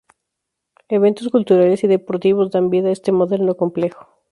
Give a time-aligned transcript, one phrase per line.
[0.89, 4.07] Eventos culturales y deportivos dan vida a este moderno complejo.